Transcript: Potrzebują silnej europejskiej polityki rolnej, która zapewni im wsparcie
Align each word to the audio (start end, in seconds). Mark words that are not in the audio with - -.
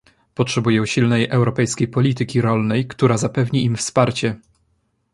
Potrzebują 0.35 0.85
silnej 0.85 1.29
europejskiej 1.29 1.87
polityki 1.87 2.41
rolnej, 2.41 2.87
która 2.87 3.17
zapewni 3.17 3.63
im 3.63 3.75
wsparcie 3.77 4.35